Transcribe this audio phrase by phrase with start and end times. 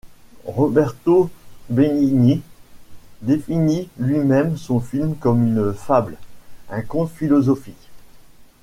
[0.47, 1.29] Roberto
[1.69, 2.41] Benigni
[3.21, 6.17] définit lui-même son film comme une fable,
[6.71, 7.91] un conte philosophique.